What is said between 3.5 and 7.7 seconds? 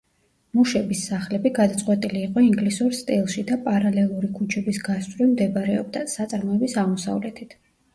და პარალელური ქუჩების გასწვრივ მდებარეობდა, საწარმოების აღმოსავლეთით.